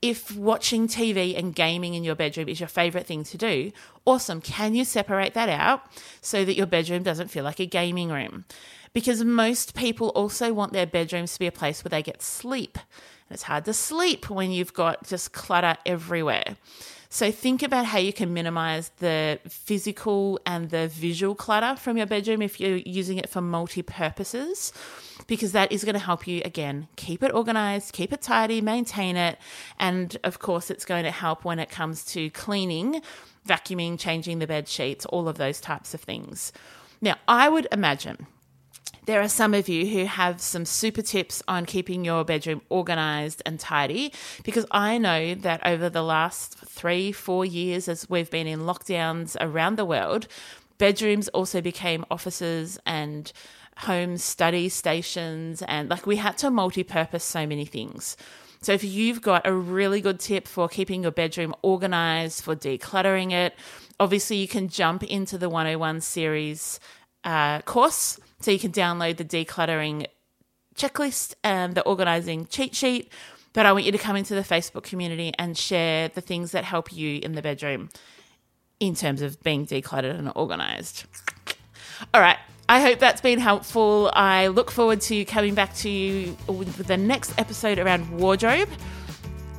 if 0.03 0.37
watching 0.37 0.89
TV 0.89 1.39
and 1.39 1.55
gaming 1.55 1.95
in 1.95 2.03
your 2.03 2.17
bedroom 2.17 2.49
is 2.49 2.59
your 2.59 2.69
favorite 2.69 3.07
thing 3.07 3.23
to 3.23 3.39
do, 3.39 3.71
awesome. 4.05 4.41
Can 4.41 4.75
you 4.75 4.85
separate 4.85 5.33
that 5.35 5.49
out 5.49 5.83
so 6.21 6.45
that 6.45 6.57
your 6.57 6.67
bedroom 6.67 7.05
doesn't 7.05 7.29
feel 7.29 7.45
like 7.45 7.61
a 7.61 7.67
gaming 7.67 8.11
room? 8.11 8.45
Because 8.93 9.23
most 9.23 9.75
people 9.75 10.09
also 10.09 10.53
want 10.53 10.73
their 10.73 10.87
bedrooms 10.87 11.35
to 11.35 11.39
be 11.39 11.47
a 11.47 11.53
place 11.53 11.83
where 11.85 11.91
they 11.91 12.03
get 12.03 12.21
sleep. 12.21 12.79
It's 13.33 13.45
hard 13.45 13.65
to 13.65 13.75
sleep 13.75 14.31
when 14.31 14.51
you've 14.51 14.75
got 14.75 15.07
just 15.07 15.33
clutter 15.33 15.77
everywhere. 15.87 16.57
So 17.09 17.31
think 17.31 17.63
about 17.63 17.85
how 17.85 17.99
you 17.99 18.13
can 18.13 18.33
minimize 18.33 18.91
the 19.01 19.39
physical 19.47 20.41
and 20.47 20.71
the 20.71 20.89
visual 20.89 21.35
clutter 21.35 21.79
from 21.79 21.99
your 21.99 22.07
bedroom 22.07 22.41
if 22.41 22.59
you're 22.59 22.79
using 22.79 23.19
it 23.19 23.29
for 23.29 23.43
multi 23.43 23.83
purposes 23.83 24.73
because 25.27 25.53
that 25.53 25.71
is 25.71 25.85
going 25.85 25.93
to 25.93 25.99
help 25.99 26.27
you 26.27 26.41
again 26.43 26.89
keep 26.97 27.23
it 27.23 27.35
organized, 27.35 27.93
keep 27.93 28.15
it 28.15 28.23
tidy, 28.23 28.63
maintain 28.63 29.17
it. 29.17 29.37
And 29.79 30.17
of 30.25 30.39
course, 30.39 30.71
it's 30.71 30.87
going 30.87 31.05
to 31.05 31.11
help 31.11 31.45
when 31.45 31.59
it 31.59 31.69
comes 31.69 32.03
to 32.07 32.31
cleaning, 32.31 33.03
vacuuming, 33.47 33.99
changing 33.99 34.39
the 34.39 34.47
bed 34.47 34.67
sheets, 34.67 35.05
all 35.05 35.29
of 35.29 35.37
those 35.37 35.61
types 35.61 35.93
of 35.93 36.01
things. 36.01 36.51
Now, 37.03 37.17
I 37.29 37.51
would 37.51 37.69
imagine 37.71 38.27
there 39.05 39.21
are 39.21 39.29
some 39.29 39.53
of 39.53 39.69
you 39.69 39.87
who 39.87 40.05
have 40.05 40.41
some 40.41 40.65
super 40.65 41.03
tips 41.03 41.43
on 41.49 41.67
keeping 41.67 42.05
your 42.05 42.25
bedroom 42.25 42.63
organized 42.69 43.43
and 43.45 43.59
tidy 43.59 44.13
because 44.45 44.65
I 44.71 44.99
know 44.99 45.35
that 45.35 45.67
over 45.67 45.91
the 45.91 46.03
last 46.03 46.57
three, 46.57 47.11
four 47.11 47.45
years, 47.45 47.89
as 47.89 48.09
we've 48.09 48.31
been 48.31 48.47
in 48.47 48.61
lockdowns 48.61 49.37
around 49.41 49.77
the 49.77 49.85
world, 49.85 50.29
bedrooms 50.79 51.29
also 51.29 51.61
became 51.61 52.05
offices 52.11 52.79
and 52.87 53.33
home 53.79 54.19
study 54.19 54.69
stations 54.69 55.63
and 55.63 55.89
like 55.89 56.07
we 56.07 56.17
had 56.17 56.39
to 56.39 56.51
multi-purpose 56.51 57.25
so 57.25 57.47
many 57.47 57.65
things. 57.65 58.17
So 58.61 58.73
if 58.73 58.85
you've 58.85 59.21
got 59.21 59.45
a 59.45 59.53
really 59.53 60.01
good 60.01 60.21
tip 60.21 60.47
for 60.47 60.69
keeping 60.69 61.03
your 61.03 61.11
bedroom 61.11 61.53
organized, 61.63 62.45
for 62.45 62.55
decluttering 62.55 63.33
it, 63.33 63.57
obviously 63.99 64.37
you 64.37 64.47
can 64.47 64.69
jump 64.69 65.03
into 65.03 65.37
the 65.37 65.49
101 65.49 66.01
series 66.03 66.79
uh, 67.25 67.61
course. 67.63 68.19
So 68.41 68.51
you 68.51 68.59
can 68.59 68.73
download 68.73 69.17
the 69.17 69.25
decluttering 69.25 70.07
checklist 70.75 71.35
and 71.45 71.75
the 71.75 71.83
organizing 71.83 72.47
cheat 72.47 72.75
sheet. 72.75 73.13
But 73.53 73.67
I 73.67 73.73
want 73.73 73.85
you 73.85 73.93
to 73.93 73.99
come 73.99 74.17
into 74.17 74.35
the 74.35 74.43
Facebook 74.43 74.83
community 74.83 75.33
and 75.39 75.57
share 75.57 76.09
the 76.09 76.21
things 76.21 76.53
that 76.53 76.65
help 76.65 76.93
you 76.93 77.21
in 77.23 77.33
the 77.33 77.43
bedroom 77.43 77.91
in 78.81 78.95
terms 78.95 79.23
of 79.23 79.41
being 79.43 79.67
decluttered 79.67 80.19
and 80.19 80.33
organized. 80.35 81.05
All 82.13 82.21
right, 82.21 82.39
I 82.69 82.81
hope 82.81 82.99
that's 82.99 83.21
been 83.21 83.39
helpful. 83.39 84.11
I 84.15 84.49
look 84.49 84.71
forward 84.71 85.01
to 85.03 85.25
coming 85.25 85.55
back 85.55 85.75
to 85.77 85.91
you 85.91 86.37
with 86.49 86.87
the 86.87 86.97
next 86.97 87.39
episode 87.39 87.79
around 87.79 88.11
wardrobe. 88.19 88.69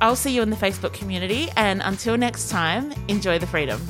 I'll 0.00 0.16
see 0.16 0.34
you 0.34 0.42
in 0.42 0.50
the 0.50 0.56
Facebook 0.56 0.92
community, 0.92 1.48
and 1.56 1.80
until 1.82 2.18
next 2.18 2.50
time, 2.50 2.92
enjoy 3.08 3.38
the 3.38 3.46
freedom. 3.46 3.80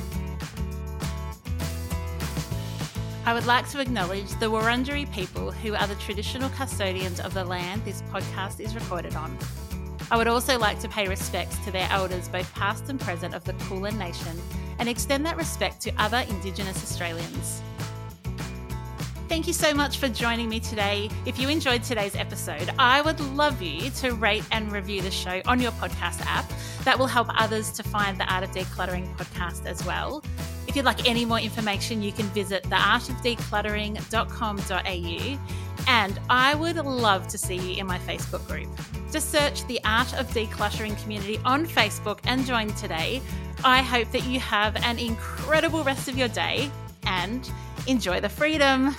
I 3.27 3.33
would 3.33 3.47
like 3.47 3.67
to 3.71 3.79
acknowledge 3.79 4.29
the 4.39 4.51
Wurundjeri 4.51 5.11
people 5.11 5.51
who 5.51 5.73
are 5.73 5.87
the 5.87 5.95
traditional 5.95 6.47
custodians 6.49 7.19
of 7.19 7.33
the 7.33 7.43
land 7.43 7.83
this 7.83 8.03
podcast 8.03 8.59
is 8.59 8.75
recorded 8.75 9.15
on. 9.15 9.35
I 10.11 10.17
would 10.17 10.27
also 10.27 10.59
like 10.59 10.79
to 10.81 10.87
pay 10.87 11.07
respects 11.07 11.57
to 11.65 11.71
their 11.71 11.87
elders, 11.89 12.29
both 12.29 12.53
past 12.53 12.87
and 12.89 12.99
present, 12.99 13.33
of 13.33 13.43
the 13.43 13.53
Kulin 13.53 13.97
Nation, 13.97 14.39
and 14.77 14.87
extend 14.87 15.25
that 15.25 15.37
respect 15.37 15.81
to 15.81 15.91
other 15.97 16.23
Indigenous 16.29 16.83
Australians. 16.83 17.63
Thank 19.27 19.47
you 19.47 19.53
so 19.53 19.73
much 19.73 19.97
for 19.97 20.07
joining 20.07 20.47
me 20.47 20.59
today. 20.59 21.09
If 21.25 21.39
you 21.39 21.49
enjoyed 21.49 21.81
today's 21.81 22.15
episode, 22.15 22.69
I 22.77 23.01
would 23.01 23.19
love 23.19 23.59
you 23.59 23.89
to 23.89 24.11
rate 24.11 24.43
and 24.51 24.71
review 24.71 25.01
the 25.01 25.09
show 25.09 25.41
on 25.47 25.59
your 25.59 25.71
podcast 25.71 26.21
app. 26.27 26.45
That 26.83 26.99
will 26.99 27.07
help 27.07 27.29
others 27.41 27.71
to 27.71 27.81
find 27.81 28.19
the 28.19 28.31
Art 28.31 28.43
of 28.43 28.51
Decluttering 28.51 29.17
podcast 29.17 29.65
as 29.65 29.83
well. 29.83 30.23
If 30.75 30.79
you'd 30.79 30.87
like 30.87 31.07
any 31.07 31.23
more 31.23 31.39
information, 31.39 32.03
you 32.03 32.11
can 32.11 32.25
visit 32.31 32.63
theartofdecluttering.com.au. 32.63 35.39
And 35.87 36.19
I 36.29 36.53
would 36.53 36.75
love 36.75 37.29
to 37.29 37.37
see 37.37 37.55
you 37.55 37.79
in 37.79 37.87
my 37.87 37.97
Facebook 37.99 38.45
group. 38.45 38.67
Just 39.09 39.31
search 39.31 39.65
the 39.67 39.79
Art 39.85 40.13
of 40.15 40.27
Decluttering 40.31 41.01
community 41.01 41.39
on 41.45 41.65
Facebook 41.65 42.19
and 42.25 42.45
join 42.45 42.73
today. 42.73 43.21
I 43.63 43.81
hope 43.81 44.11
that 44.11 44.25
you 44.25 44.41
have 44.41 44.75
an 44.83 44.99
incredible 44.99 45.81
rest 45.85 46.09
of 46.09 46.17
your 46.17 46.27
day 46.27 46.69
and 47.05 47.49
enjoy 47.87 48.19
the 48.19 48.27
freedom. 48.27 48.93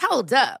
Hold 0.00 0.32
up. 0.32 0.60